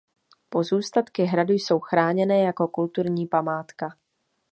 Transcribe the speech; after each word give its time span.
Pozůstatky 0.49 1.23
hradu 1.23 1.53
jsou 1.53 1.79
chráněné 1.79 2.39
jako 2.43 2.67
kulturní 2.67 3.27
památka. 3.27 3.97